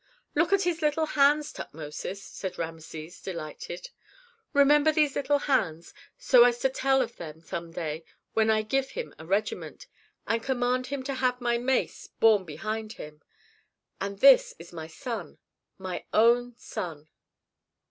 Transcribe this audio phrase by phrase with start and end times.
[0.33, 3.91] "Look at his little hands, Tutmosis," said Rameses, delighted.
[4.51, 8.03] "Remember these little hands, so as to tell of them some day
[8.33, 9.85] when I give him a regiment,
[10.25, 13.21] and command him to have my mace borne behind him.
[13.99, 15.37] And this is my son,
[15.77, 17.07] my own son."